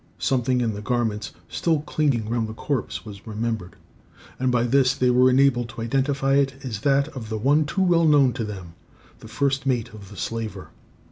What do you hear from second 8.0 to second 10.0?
known to them, the first mate